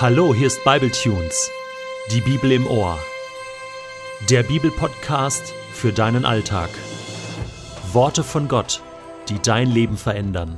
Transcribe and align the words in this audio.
Hallo, 0.00 0.34
hier 0.34 0.46
ist 0.46 0.64
Bibletunes, 0.64 1.50
die 2.10 2.22
Bibel 2.22 2.52
im 2.52 2.66
Ohr. 2.66 2.98
Der 4.30 4.42
Bibelpodcast 4.42 5.52
für 5.74 5.92
deinen 5.92 6.24
Alltag. 6.24 6.70
Worte 7.92 8.24
von 8.24 8.48
Gott, 8.48 8.80
die 9.28 9.38
dein 9.42 9.70
Leben 9.70 9.98
verändern. 9.98 10.56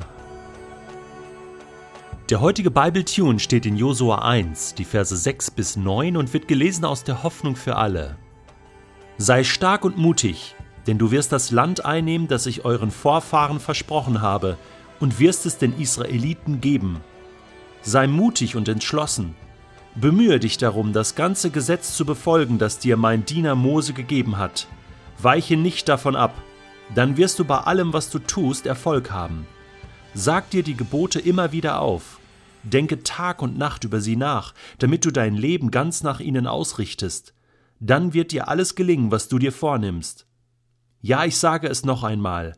Der 2.30 2.40
heutige 2.40 2.70
Bibletune 2.70 3.40
steht 3.40 3.66
in 3.66 3.76
Josua 3.76 4.20
1, 4.24 4.76
die 4.76 4.84
Verse 4.84 5.16
6 5.16 5.50
bis 5.50 5.74
9 5.74 6.16
und 6.16 6.32
wird 6.32 6.46
gelesen 6.46 6.84
aus 6.84 7.02
der 7.02 7.24
Hoffnung 7.24 7.56
für 7.56 7.74
alle. 7.74 8.16
Sei 9.18 9.42
stark 9.42 9.84
und 9.84 9.98
mutig, 9.98 10.54
denn 10.86 10.98
du 10.98 11.10
wirst 11.10 11.32
das 11.32 11.50
Land 11.50 11.84
einnehmen, 11.84 12.28
das 12.28 12.46
ich 12.46 12.64
euren 12.64 12.92
Vorfahren 12.92 13.58
versprochen 13.58 14.22
habe, 14.22 14.56
und 15.00 15.18
wirst 15.18 15.46
es 15.46 15.58
den 15.58 15.76
Israeliten 15.80 16.60
geben 16.60 17.00
Sei 17.84 18.06
mutig 18.06 18.54
und 18.54 18.68
entschlossen. 18.68 19.34
Bemühe 19.96 20.38
dich 20.38 20.56
darum, 20.56 20.92
das 20.92 21.16
ganze 21.16 21.50
Gesetz 21.50 21.96
zu 21.96 22.06
befolgen, 22.06 22.58
das 22.58 22.78
dir 22.78 22.96
mein 22.96 23.26
Diener 23.26 23.56
Mose 23.56 23.92
gegeben 23.92 24.38
hat. 24.38 24.68
Weiche 25.20 25.56
nicht 25.56 25.88
davon 25.88 26.14
ab, 26.14 26.34
dann 26.94 27.16
wirst 27.16 27.38
du 27.38 27.44
bei 27.44 27.58
allem, 27.58 27.92
was 27.92 28.08
du 28.08 28.20
tust, 28.20 28.66
Erfolg 28.66 29.10
haben. 29.10 29.46
Sag 30.14 30.50
dir 30.50 30.62
die 30.62 30.76
Gebote 30.76 31.18
immer 31.18 31.50
wieder 31.52 31.80
auf. 31.80 32.20
Denke 32.62 33.02
Tag 33.02 33.42
und 33.42 33.58
Nacht 33.58 33.82
über 33.82 34.00
sie 34.00 34.14
nach, 34.14 34.54
damit 34.78 35.04
du 35.04 35.10
dein 35.10 35.34
Leben 35.34 35.72
ganz 35.72 36.04
nach 36.04 36.20
ihnen 36.20 36.46
ausrichtest. 36.46 37.34
Dann 37.80 38.14
wird 38.14 38.30
dir 38.30 38.46
alles 38.46 38.76
gelingen, 38.76 39.10
was 39.10 39.26
du 39.26 39.40
dir 39.40 39.52
vornimmst. 39.52 40.26
Ja, 41.00 41.24
ich 41.24 41.36
sage 41.36 41.66
es 41.66 41.84
noch 41.84 42.04
einmal. 42.04 42.52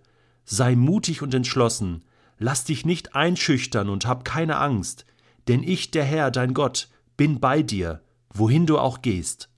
Sei 0.44 0.76
mutig 0.76 1.22
und 1.22 1.32
entschlossen. 1.32 2.04
Lass 2.38 2.64
dich 2.64 2.84
nicht 2.84 3.16
einschüchtern 3.16 3.88
und 3.88 4.06
hab 4.06 4.26
keine 4.26 4.58
Angst 4.58 5.06
denn 5.48 5.62
ich, 5.62 5.90
der 5.90 6.04
Herr, 6.04 6.30
dein 6.30 6.54
Gott, 6.54 6.88
bin 7.16 7.40
bei 7.40 7.62
dir, 7.62 8.02
wohin 8.30 8.66
du 8.66 8.78
auch 8.78 9.02
gehst. 9.02 9.48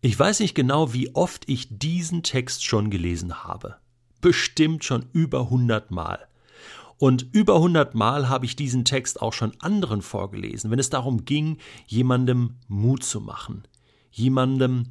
Ich 0.00 0.18
weiß 0.18 0.40
nicht 0.40 0.54
genau, 0.54 0.92
wie 0.92 1.14
oft 1.14 1.48
ich 1.48 1.78
diesen 1.78 2.22
Text 2.22 2.64
schon 2.64 2.90
gelesen 2.90 3.44
habe. 3.44 3.76
Bestimmt 4.20 4.84
schon 4.84 5.06
über 5.12 5.50
hundert 5.50 5.90
Mal. 5.90 6.28
Und 6.98 7.26
über 7.32 7.58
hundert 7.60 7.94
Mal 7.94 8.28
habe 8.28 8.46
ich 8.46 8.54
diesen 8.54 8.84
Text 8.84 9.20
auch 9.20 9.32
schon 9.32 9.52
anderen 9.60 10.02
vorgelesen, 10.02 10.70
wenn 10.70 10.78
es 10.78 10.90
darum 10.90 11.24
ging, 11.24 11.58
jemandem 11.86 12.56
Mut 12.68 13.02
zu 13.02 13.20
machen, 13.20 13.64
jemandem 14.10 14.84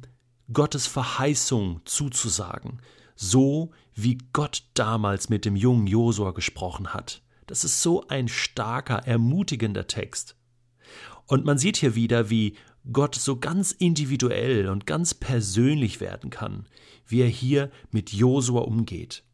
Gottes 0.52 0.86
Verheißung 0.86 1.80
zuzusagen, 1.84 2.80
so 3.16 3.70
wie 3.94 4.18
Gott 4.32 4.64
damals 4.74 5.28
mit 5.28 5.44
dem 5.44 5.56
jungen 5.56 5.86
Josua 5.86 6.32
gesprochen 6.32 6.92
hat. 6.92 7.22
Das 7.46 7.64
ist 7.64 7.82
so 7.82 8.06
ein 8.08 8.28
starker, 8.28 9.06
ermutigender 9.06 9.86
Text. 9.86 10.36
Und 11.26 11.44
man 11.44 11.58
sieht 11.58 11.76
hier 11.76 11.94
wieder, 11.94 12.30
wie 12.30 12.56
Gott 12.92 13.14
so 13.14 13.38
ganz 13.38 13.72
individuell 13.72 14.68
und 14.68 14.86
ganz 14.86 15.14
persönlich 15.14 16.00
werden 16.00 16.30
kann, 16.30 16.66
wie 17.06 17.22
er 17.22 17.28
hier 17.28 17.70
mit 17.90 18.12
Josua 18.12 18.60
umgeht. 18.60 19.24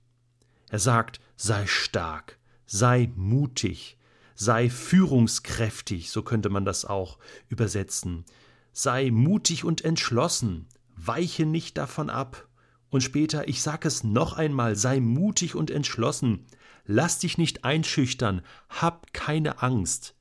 Er 0.68 0.78
sagt, 0.78 1.20
sei 1.36 1.66
stark, 1.66 2.38
sei 2.66 3.10
mutig, 3.16 3.98
sei 4.36 4.70
führungskräftig, 4.70 6.10
so 6.10 6.22
könnte 6.22 6.48
man 6.48 6.64
das 6.64 6.84
auch 6.84 7.18
übersetzen. 7.48 8.24
Sei 8.72 9.10
mutig 9.10 9.64
und 9.64 9.84
entschlossen, 9.84 10.68
weiche 10.96 11.44
nicht 11.44 11.76
davon 11.76 12.08
ab. 12.08 12.48
Und 12.88 13.02
später, 13.02 13.48
ich 13.48 13.62
sag 13.62 13.84
es 13.84 14.04
noch 14.04 14.34
einmal, 14.34 14.76
sei 14.76 15.00
mutig 15.00 15.56
und 15.56 15.70
entschlossen, 15.70 16.46
Lass 16.86 17.18
dich 17.18 17.38
nicht 17.38 17.64
einschüchtern, 17.64 18.42
hab 18.68 19.12
keine 19.12 19.62
Angst. 19.62 20.14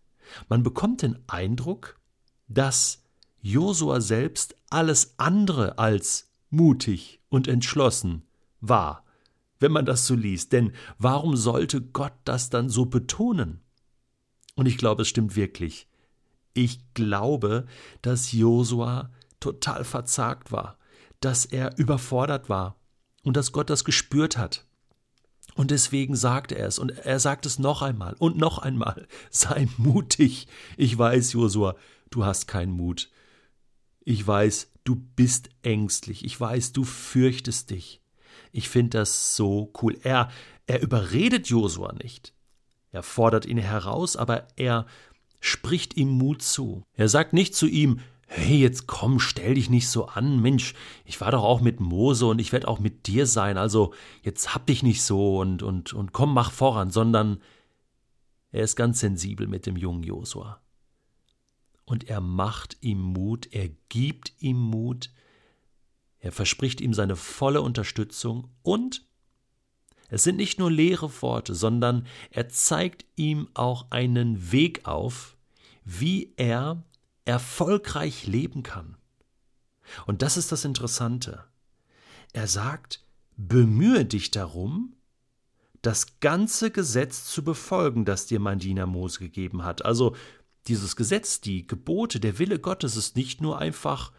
Man 0.48 0.64
bekommt 0.64 1.02
den 1.02 1.18
Eindruck, 1.28 2.00
dass 2.48 3.04
Josua 3.42 4.02
selbst 4.02 4.56
alles 4.70 5.16
andere 5.18 5.78
als 5.78 6.30
mutig 6.50 7.22
und 7.30 7.48
entschlossen 7.48 8.24
war, 8.60 9.06
wenn 9.60 9.72
man 9.72 9.86
das 9.86 10.06
so 10.06 10.16
liest. 10.16 10.52
Denn 10.52 10.74
warum 10.98 11.36
sollte 11.36 11.82
Gott 11.82 12.14
das 12.26 12.50
dann 12.50 12.70
so 12.70 12.86
betonen? 12.86 13.62
Und 14.56 14.66
ich 14.66 14.78
glaube, 14.78 15.04
es 15.04 15.08
stimmt 15.08 15.36
wirklich. 15.36 15.88
Ich 16.54 16.94
glaube, 16.94 17.66
dass 18.02 18.32
Josua 18.32 19.12
total 19.40 19.86
verzagt 19.86 20.52
war, 20.52 20.78
dass 21.22 21.46
er 21.46 21.78
überfordert 21.78 22.50
war 22.50 22.76
und 23.24 23.38
dass 23.38 23.52
Gott 23.52 23.70
das 23.70 23.86
gespürt 23.86 24.38
hat. 24.38 24.66
Und 25.60 25.72
deswegen 25.72 26.16
sagt 26.16 26.54
er 26.54 26.66
es 26.68 26.80
und 26.80 26.92
er 27.00 27.20
sagt 27.20 27.46
es 27.46 27.60
noch 27.60 27.82
einmal 27.82 28.16
und 28.18 28.38
noch 28.38 28.60
einmal. 28.60 29.10
Sei 29.30 29.68
mutig. 29.76 30.48
Ich 30.78 30.98
weiß, 30.98 31.34
Josua, 31.34 31.76
du 32.12 32.24
hast 32.24 32.48
keinen 32.48 32.72
Mut. 32.72 33.10
Ich 34.00 34.26
weiß, 34.26 34.72
du 34.86 34.96
bist 34.96 35.50
ängstlich. 35.62 36.24
Ich 36.24 36.40
weiß, 36.40 36.72
du 36.72 36.86
fürchtest 36.86 37.72
dich. 37.72 38.00
Ich 38.54 38.70
finde 38.70 39.00
das 39.00 39.36
so 39.36 39.74
cool. 39.82 39.98
Er, 40.02 40.32
er 40.66 40.82
überredet 40.82 41.50
Josua 41.50 41.92
nicht. 41.92 42.34
Er 42.94 43.04
fordert 43.04 43.46
ihn 43.46 43.58
heraus, 43.58 44.16
aber 44.16 44.48
er 44.56 44.86
spricht 45.42 45.98
ihm 45.98 46.08
Mut 46.08 46.42
zu. 46.42 46.84
Er 46.94 47.10
sagt 47.10 47.34
nicht 47.34 47.54
zu 47.54 47.68
ihm, 47.68 48.00
hey, 48.32 48.58
jetzt 48.58 48.86
komm, 48.86 49.20
stell 49.20 49.56
dich 49.56 49.72
nicht 49.72 49.90
so 49.90 50.06
an, 50.06 50.40
Mensch, 50.40 50.76
ich 51.04 51.20
war 51.20 51.32
doch 51.32 51.44
auch 51.44 51.62
mit 51.62 51.80
Mose 51.80 52.28
und 52.28 52.40
ich 52.40 52.52
werde 52.52 52.68
auch 52.68 52.78
mit 52.78 53.08
dir 53.08 53.26
sein, 53.26 53.58
also 53.58 53.92
jetzt 54.22 54.54
hab 54.54 54.68
dich 54.68 54.84
nicht 54.84 55.02
so 55.02 55.40
und, 55.40 55.64
und, 55.64 55.94
und 55.94 56.14
komm, 56.14 56.36
mach 56.36 56.52
voran, 56.52 56.92
sondern 56.92 57.42
er 58.52 58.64
ist 58.64 58.76
ganz 58.76 59.00
sensibel 59.00 59.48
mit 59.48 59.66
dem 59.66 59.76
jungen 59.76 60.04
Josua. 60.04 60.62
Und 61.86 62.08
er 62.08 62.22
macht 62.22 62.78
ihm 62.82 63.02
Mut, 63.02 63.48
er 63.52 63.70
gibt 63.90 64.34
ihm 64.40 64.60
Mut, 64.60 65.10
er 66.20 66.32
verspricht 66.32 66.82
ihm 66.82 66.94
seine 66.94 67.16
volle 67.16 67.64
Unterstützung 67.64 68.52
und 68.62 69.08
es 70.08 70.24
sind 70.24 70.36
nicht 70.36 70.60
nur 70.60 70.70
leere 70.70 71.22
Worte, 71.24 71.56
sondern 71.56 72.06
er 72.30 72.48
zeigt 72.50 73.06
ihm 73.16 73.48
auch 73.56 73.90
einen 73.90 74.52
Weg 74.52 74.86
auf, 74.86 75.36
wie 75.84 76.32
er 76.38 76.84
erfolgreich 77.26 78.28
leben 78.28 78.64
kann. 78.64 78.98
Und 80.06 80.22
das 80.22 80.38
ist 80.38 80.52
das 80.52 80.66
Interessante. 80.66 81.44
Er 82.34 82.48
sagt, 82.48 83.04
bemühe 83.38 84.06
dich 84.06 84.32
darum, 84.32 84.96
das 85.82 86.20
ganze 86.20 86.72
Gesetz 86.72 87.26
zu 87.26 87.44
befolgen, 87.44 88.06
das 88.06 88.26
dir 88.26 88.40
mein 88.40 88.60
Diener 88.60 88.86
Mose 88.86 89.20
gegeben 89.20 89.64
hat. 89.64 89.86
Also 89.86 90.16
dieses 90.68 90.96
Gesetz, 90.96 91.42
die 91.42 91.66
Gebote, 91.66 92.20
der 92.20 92.38
Wille 92.38 92.60
Gottes 92.60 92.96
ist 92.98 93.16
nicht 93.16 93.42
nur 93.42 93.58
einfach 93.60 94.12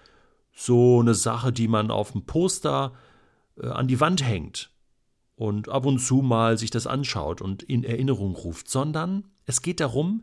so 0.53 1.01
eine 1.01 1.15
Sache, 1.15 1.53
die 1.53 1.69
man 1.69 1.91
auf 1.91 2.13
dem 2.13 2.25
Poster 2.25 2.93
äh, 3.61 3.67
an 3.69 3.89
die 3.89 4.01
Wand 4.01 4.25
hängt 4.25 4.71
und 5.37 5.69
ab 5.69 5.87
und 5.87 5.99
zu 6.01 6.17
mal 6.17 6.59
sich 6.59 6.71
das 6.71 6.87
anschaut 6.87 7.41
und 7.41 7.63
in 7.63 7.85
Erinnerung 7.85 8.35
ruft, 8.35 8.69
sondern 8.69 9.25
es 9.47 9.63
geht 9.63 9.81
darum, 9.81 10.23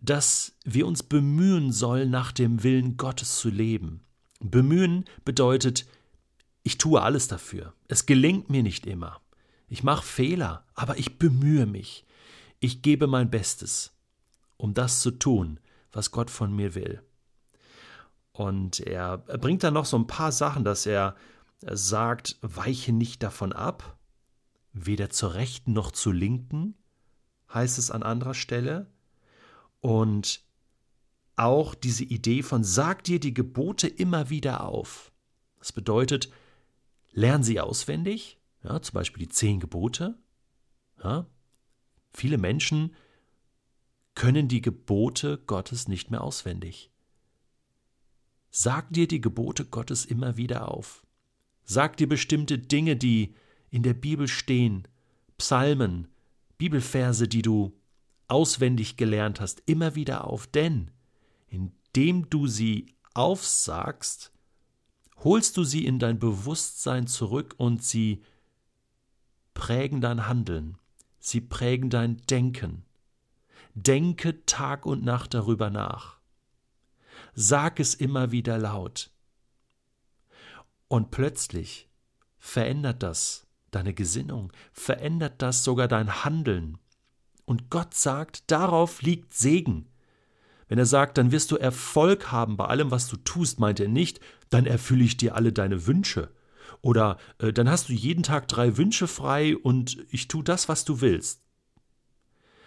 dass 0.00 0.56
wir 0.64 0.86
uns 0.86 1.02
bemühen 1.02 1.72
sollen, 1.72 2.10
nach 2.10 2.32
dem 2.32 2.62
Willen 2.62 2.96
Gottes 2.96 3.38
zu 3.38 3.50
leben. 3.50 4.02
Bemühen 4.40 5.04
bedeutet, 5.24 5.86
ich 6.62 6.78
tue 6.78 7.00
alles 7.00 7.28
dafür. 7.28 7.74
Es 7.88 8.06
gelingt 8.06 8.50
mir 8.50 8.62
nicht 8.62 8.86
immer. 8.86 9.20
Ich 9.68 9.82
mache 9.82 10.04
Fehler, 10.04 10.64
aber 10.74 10.98
ich 10.98 11.18
bemühe 11.18 11.66
mich. 11.66 12.06
Ich 12.58 12.82
gebe 12.82 13.06
mein 13.06 13.30
Bestes, 13.30 13.92
um 14.56 14.74
das 14.74 15.00
zu 15.00 15.12
tun, 15.12 15.60
was 15.92 16.10
Gott 16.10 16.30
von 16.30 16.54
mir 16.54 16.74
will. 16.74 17.02
Und 18.32 18.80
er 18.80 19.18
bringt 19.18 19.62
dann 19.62 19.74
noch 19.74 19.86
so 19.86 19.98
ein 19.98 20.06
paar 20.06 20.32
Sachen, 20.32 20.64
dass 20.64 20.86
er 20.86 21.16
sagt, 21.62 22.38
weiche 22.40 22.92
nicht 22.92 23.22
davon 23.22 23.52
ab, 23.52 23.98
weder 24.72 25.10
zur 25.10 25.34
rechten 25.34 25.72
noch 25.72 25.90
zur 25.90 26.14
linken, 26.14 26.74
heißt 27.52 27.78
es 27.78 27.90
an 27.90 28.02
anderer 28.02 28.34
Stelle. 28.34 28.90
Und 29.80 30.44
auch 31.36 31.74
diese 31.74 32.04
Idee 32.04 32.42
von 32.42 32.64
sag 32.64 33.04
dir 33.04 33.18
die 33.18 33.34
Gebote 33.34 33.88
immer 33.88 34.28
wieder 34.30 34.64
auf. 34.64 35.12
Das 35.58 35.72
bedeutet, 35.72 36.30
lern 37.12 37.42
sie 37.42 37.60
auswendig, 37.60 38.38
ja, 38.62 38.80
zum 38.82 38.94
Beispiel 38.94 39.26
die 39.26 39.32
zehn 39.32 39.58
Gebote. 39.60 40.18
Ja. 41.02 41.26
Viele 42.12 42.38
Menschen 42.38 42.94
können 44.14 44.48
die 44.48 44.60
Gebote 44.60 45.38
Gottes 45.46 45.88
nicht 45.88 46.10
mehr 46.10 46.22
auswendig. 46.22 46.90
Sag 48.50 48.92
dir 48.92 49.06
die 49.06 49.20
Gebote 49.20 49.64
Gottes 49.64 50.04
immer 50.04 50.36
wieder 50.36 50.68
auf. 50.68 51.06
Sag 51.64 51.96
dir 51.96 52.08
bestimmte 52.08 52.58
Dinge, 52.58 52.96
die 52.96 53.34
in 53.70 53.82
der 53.82 53.94
Bibel 53.94 54.26
stehen, 54.26 54.88
Psalmen, 55.38 56.08
Bibelverse, 56.58 57.28
die 57.28 57.42
du 57.42 57.79
auswendig 58.30 58.96
gelernt 58.96 59.40
hast, 59.40 59.62
immer 59.66 59.94
wieder 59.94 60.24
auf, 60.24 60.46
denn 60.46 60.90
indem 61.48 62.30
du 62.30 62.46
sie 62.46 62.94
aufsagst, 63.14 64.32
holst 65.16 65.56
du 65.56 65.64
sie 65.64 65.84
in 65.84 65.98
dein 65.98 66.18
Bewusstsein 66.18 67.06
zurück 67.06 67.54
und 67.58 67.82
sie 67.82 68.22
prägen 69.54 70.00
dein 70.00 70.26
Handeln, 70.26 70.78
sie 71.18 71.40
prägen 71.40 71.90
dein 71.90 72.18
Denken. 72.28 72.84
denke 73.74 74.44
Tag 74.46 74.86
und 74.86 75.04
Nacht 75.04 75.34
darüber 75.34 75.70
nach. 75.70 76.18
Sag 77.34 77.78
es 77.80 77.94
immer 77.94 78.32
wieder 78.32 78.58
laut. 78.58 79.10
Und 80.88 81.10
plötzlich 81.10 81.88
verändert 82.38 83.02
das 83.02 83.46
deine 83.70 83.94
Gesinnung, 83.94 84.52
verändert 84.72 85.40
das 85.42 85.62
sogar 85.62 85.86
dein 85.86 86.24
Handeln. 86.24 86.78
Und 87.50 87.68
Gott 87.68 87.94
sagt, 87.94 88.48
darauf 88.52 89.02
liegt 89.02 89.34
Segen. 89.34 89.88
Wenn 90.68 90.78
er 90.78 90.86
sagt, 90.86 91.18
dann 91.18 91.32
wirst 91.32 91.50
du 91.50 91.56
Erfolg 91.56 92.30
haben 92.30 92.56
bei 92.56 92.66
allem, 92.66 92.92
was 92.92 93.08
du 93.08 93.16
tust, 93.16 93.58
meint 93.58 93.80
er 93.80 93.88
nicht, 93.88 94.20
dann 94.50 94.66
erfülle 94.66 95.02
ich 95.02 95.16
dir 95.16 95.34
alle 95.34 95.52
deine 95.52 95.88
Wünsche. 95.88 96.30
Oder 96.80 97.18
äh, 97.38 97.52
dann 97.52 97.68
hast 97.68 97.88
du 97.88 97.92
jeden 97.92 98.22
Tag 98.22 98.46
drei 98.46 98.76
Wünsche 98.76 99.08
frei 99.08 99.56
und 99.56 99.98
ich 100.10 100.28
tue 100.28 100.44
das, 100.44 100.68
was 100.68 100.84
du 100.84 101.00
willst. 101.00 101.42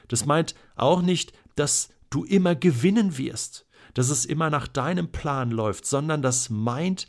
Das 0.10 0.26
meint 0.26 0.54
auch 0.76 1.02
nicht, 1.02 1.32
dass 1.56 1.88
du 2.10 2.26
immer 2.26 2.54
gewinnen 2.54 3.18
wirst, 3.18 3.66
dass 3.94 4.10
es 4.10 4.26
immer 4.26 4.50
nach 4.50 4.68
deinem 4.68 5.14
Plan 5.14 5.50
läuft, 5.50 5.86
sondern 5.86 6.22
das 6.22 6.50
meint, 6.50 7.08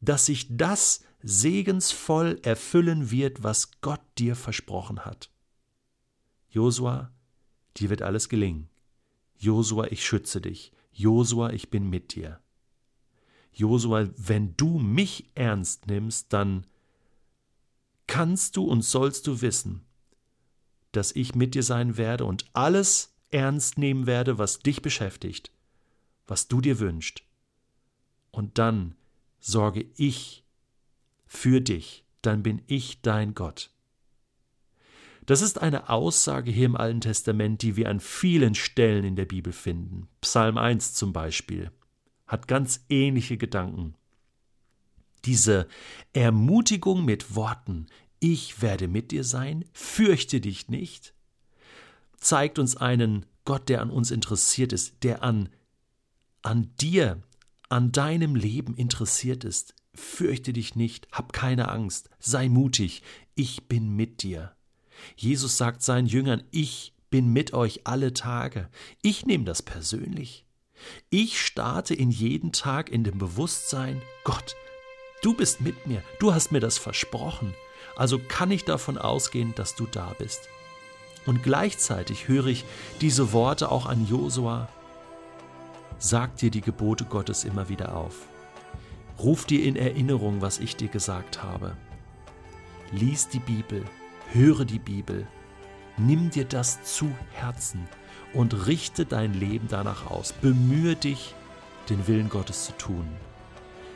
dass 0.00 0.24
sich 0.24 0.56
das 0.56 1.04
segensvoll 1.20 2.38
erfüllen 2.44 3.10
wird, 3.10 3.42
was 3.42 3.72
Gott 3.82 4.00
dir 4.16 4.36
versprochen 4.36 5.00
hat. 5.04 5.28
Josua, 6.50 7.12
dir 7.76 7.90
wird 7.90 8.02
alles 8.02 8.28
gelingen. 8.28 8.68
Josua, 9.38 9.86
ich 9.86 10.04
schütze 10.04 10.40
dich. 10.40 10.72
Josua, 10.92 11.50
ich 11.50 11.70
bin 11.70 11.88
mit 11.88 12.14
dir. 12.14 12.40
Josua, 13.52 14.08
wenn 14.16 14.56
du 14.56 14.78
mich 14.78 15.30
ernst 15.34 15.86
nimmst, 15.86 16.32
dann 16.32 16.66
kannst 18.06 18.56
du 18.56 18.64
und 18.64 18.82
sollst 18.82 19.26
du 19.26 19.40
wissen, 19.40 19.84
dass 20.92 21.12
ich 21.12 21.34
mit 21.34 21.54
dir 21.54 21.62
sein 21.62 21.96
werde 21.96 22.24
und 22.24 22.44
alles 22.52 23.14
ernst 23.30 23.78
nehmen 23.78 24.06
werde, 24.06 24.38
was 24.38 24.58
dich 24.58 24.82
beschäftigt, 24.82 25.52
was 26.26 26.48
du 26.48 26.60
dir 26.60 26.80
wünschst. 26.80 27.22
Und 28.32 28.58
dann 28.58 28.96
sorge 29.38 29.86
ich 29.96 30.44
für 31.26 31.60
dich, 31.60 32.04
dann 32.22 32.42
bin 32.42 32.62
ich 32.66 33.00
dein 33.02 33.34
Gott. 33.34 33.70
Das 35.30 35.42
ist 35.42 35.62
eine 35.62 35.88
Aussage 35.90 36.50
hier 36.50 36.66
im 36.66 36.74
Alten 36.74 37.02
Testament, 37.02 37.62
die 37.62 37.76
wir 37.76 37.88
an 37.88 38.00
vielen 38.00 38.56
Stellen 38.56 39.04
in 39.04 39.14
der 39.14 39.26
Bibel 39.26 39.52
finden. 39.52 40.08
Psalm 40.20 40.58
1 40.58 40.94
zum 40.94 41.12
Beispiel 41.12 41.70
hat 42.26 42.48
ganz 42.48 42.84
ähnliche 42.88 43.36
Gedanken. 43.36 43.94
Diese 45.24 45.68
Ermutigung 46.12 47.04
mit 47.04 47.36
Worten, 47.36 47.86
ich 48.18 48.60
werde 48.60 48.88
mit 48.88 49.12
dir 49.12 49.22
sein, 49.22 49.64
fürchte 49.72 50.40
dich 50.40 50.68
nicht, 50.68 51.14
zeigt 52.16 52.58
uns 52.58 52.76
einen 52.76 53.24
Gott, 53.44 53.68
der 53.68 53.82
an 53.82 53.90
uns 53.90 54.10
interessiert 54.10 54.72
ist, 54.72 55.04
der 55.04 55.22
an, 55.22 55.48
an 56.42 56.72
dir, 56.80 57.22
an 57.68 57.92
deinem 57.92 58.34
Leben 58.34 58.74
interessiert 58.74 59.44
ist. 59.44 59.76
Fürchte 59.94 60.52
dich 60.52 60.74
nicht, 60.74 61.06
hab 61.12 61.32
keine 61.32 61.68
Angst, 61.68 62.10
sei 62.18 62.48
mutig, 62.48 63.04
ich 63.36 63.68
bin 63.68 63.94
mit 63.94 64.24
dir. 64.24 64.56
Jesus 65.16 65.56
sagt 65.56 65.82
seinen 65.82 66.06
Jüngern, 66.06 66.42
ich 66.50 66.92
bin 67.10 67.32
mit 67.32 67.52
euch 67.52 67.82
alle 67.84 68.14
Tage. 68.14 68.68
Ich 69.02 69.26
nehme 69.26 69.44
das 69.44 69.62
persönlich. 69.62 70.46
Ich 71.10 71.40
starte 71.40 71.94
in 71.94 72.10
jeden 72.10 72.52
Tag 72.52 72.88
in 72.88 73.04
dem 73.04 73.18
Bewusstsein, 73.18 74.00
Gott, 74.24 74.56
du 75.22 75.34
bist 75.34 75.60
mit 75.60 75.86
mir, 75.86 76.02
du 76.18 76.32
hast 76.32 76.52
mir 76.52 76.60
das 76.60 76.78
versprochen, 76.78 77.54
also 77.96 78.18
kann 78.18 78.50
ich 78.50 78.64
davon 78.64 78.96
ausgehen, 78.96 79.54
dass 79.56 79.74
du 79.74 79.86
da 79.86 80.14
bist. 80.18 80.48
Und 81.26 81.42
gleichzeitig 81.42 82.28
höre 82.28 82.46
ich 82.46 82.64
diese 83.02 83.32
Worte 83.32 83.70
auch 83.70 83.84
an 83.84 84.06
Josua, 84.06 84.68
sag 85.98 86.36
dir 86.38 86.50
die 86.50 86.62
Gebote 86.62 87.04
Gottes 87.04 87.44
immer 87.44 87.68
wieder 87.68 87.94
auf. 87.94 88.26
Ruf 89.18 89.44
dir 89.44 89.62
in 89.62 89.76
Erinnerung, 89.76 90.40
was 90.40 90.58
ich 90.58 90.76
dir 90.76 90.88
gesagt 90.88 91.42
habe. 91.42 91.76
Lies 92.90 93.28
die 93.28 93.38
Bibel, 93.38 93.84
höre 94.32 94.64
die 94.64 94.78
Bibel, 94.78 95.26
nimm 95.96 96.30
dir 96.30 96.44
das 96.44 96.82
zu 96.82 97.10
Herzen 97.32 97.88
und 98.32 98.66
richte 98.66 99.06
dein 99.06 99.34
Leben 99.34 99.66
danach 99.68 100.10
aus. 100.10 100.32
Bemühe 100.32 100.96
dich, 100.96 101.34
den 101.88 102.06
Willen 102.06 102.28
Gottes 102.28 102.66
zu 102.66 102.72
tun. 102.72 103.08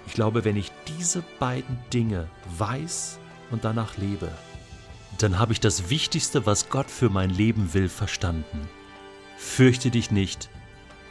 Ich 0.07 0.15
glaube, 0.15 0.45
wenn 0.45 0.57
ich 0.57 0.71
diese 0.99 1.23
beiden 1.39 1.79
Dinge 1.93 2.29
weiß 2.59 3.19
und 3.51 3.65
danach 3.65 3.97
lebe, 3.97 4.31
dann 5.19 5.39
habe 5.39 5.53
ich 5.53 5.61
das 5.61 5.91
Wichtigste, 5.91 6.45
was 6.47 6.69
Gott 6.69 6.91
für 6.91 7.09
mein 7.09 7.31
Leben 7.31 7.73
will, 7.73 7.89
verstanden. 7.89 8.69
Fürchte 9.39 9.91
dich 9.91 10.11
nicht 10.11 10.51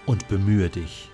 und 0.05 0.27
bemühe 0.27 0.69
dich. 0.69 1.09